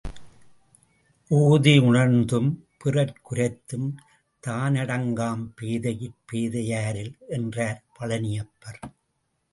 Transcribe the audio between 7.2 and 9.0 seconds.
என்றார் பழனியப்பர்.